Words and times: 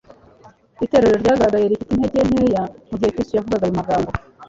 Itorero 0.85 1.15
ryagaragaye 1.23 1.65
rifite 1.71 1.91
intege 1.93 2.19
nkeya 2.27 2.63
mu 2.89 2.95
gihe 2.99 3.11
Kristo 3.15 3.33
yavugaga-ayo 3.35 3.73
magambo. 3.79 4.09